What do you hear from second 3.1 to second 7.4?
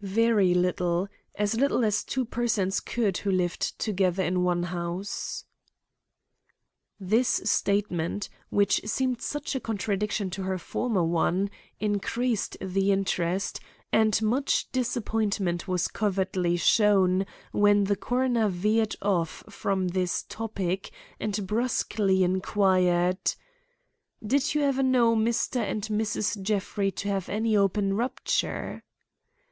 who lived together in one house." This